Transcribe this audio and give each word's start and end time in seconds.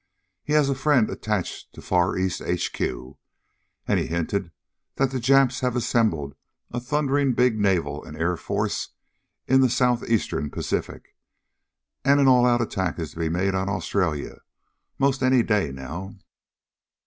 He 0.43 0.53
has 0.53 0.67
a 0.67 0.73
friend 0.73 1.07
attached 1.11 1.73
to 1.75 1.79
Far 1.83 2.17
East 2.17 2.41
H.Q., 2.41 3.19
and 3.87 3.99
he 3.99 4.07
hinted 4.07 4.49
that 4.95 5.11
the 5.11 5.19
Japs 5.19 5.59
have 5.59 5.75
assembled 5.75 6.33
a 6.71 6.79
thundering 6.79 7.33
big 7.33 7.59
naval 7.59 8.03
and 8.03 8.17
air 8.17 8.35
force 8.35 8.95
in 9.47 9.61
the 9.61 9.69
Southeastern 9.69 10.49
Pacific. 10.49 11.15
And 12.03 12.19
an 12.19 12.27
all 12.27 12.47
out 12.47 12.61
attack 12.63 12.97
is 12.97 13.11
to 13.11 13.19
be 13.19 13.29
made 13.29 13.53
on 13.53 13.69
Australia 13.69 14.39
'most 14.97 15.21
any 15.21 15.43
day 15.43 15.71
now." 15.71 16.15